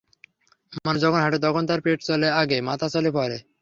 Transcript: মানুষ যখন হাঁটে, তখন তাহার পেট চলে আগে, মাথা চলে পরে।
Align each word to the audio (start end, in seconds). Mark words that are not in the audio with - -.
মানুষ 0.85 0.99
যখন 1.01 1.19
হাঁটে, 1.21 1.39
তখন 1.45 1.63
তাহার 1.67 1.81
পেট 1.85 1.99
চলে 2.03 2.27
আগে, 2.41 2.57
মাথা 2.69 2.87
চলে 2.93 3.09
পরে। 3.11 3.37